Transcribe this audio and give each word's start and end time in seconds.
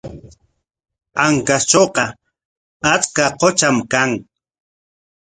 Ancashtrawqa 1.25 2.03
achka 2.93 3.25
qutram 3.39 3.77
kan. 3.91 4.11